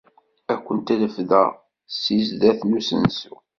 [0.51, 1.49] Ad ken-refdeɣ
[2.01, 3.35] seg sdat n usensu.